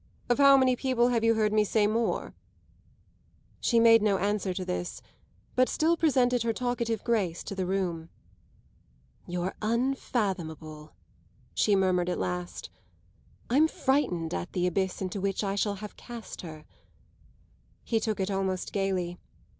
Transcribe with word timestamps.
Of 0.29 0.39
how 0.39 0.57
many 0.57 0.75
people 0.75 1.09
have 1.09 1.23
you 1.23 1.35
heard 1.35 1.53
me 1.53 1.63
say 1.63 1.85
more?" 1.85 2.33
She 3.59 3.79
made 3.79 4.01
no 4.01 4.17
answer 4.17 4.51
to 4.51 4.65
this, 4.65 4.99
but 5.53 5.69
still 5.69 5.95
presented 5.95 6.41
her 6.41 6.53
talkative 6.53 7.03
grace 7.03 7.43
to 7.43 7.53
the 7.53 7.67
room. 7.67 8.09
"You're 9.27 9.53
unfathomable," 9.61 10.95
she 11.53 11.75
murmured 11.75 12.09
at 12.09 12.17
last. 12.17 12.71
"I'm 13.47 13.67
frightened 13.67 14.33
at 14.33 14.53
the 14.53 14.65
abyss 14.65 15.03
into 15.03 15.21
which 15.21 15.43
I 15.43 15.53
shall 15.53 15.75
have 15.75 15.97
cast 15.97 16.41
her." 16.41 16.65
He 17.83 17.99
took 17.99 18.19
it 18.19 18.31
almost 18.31 18.73
gaily. 18.73 19.19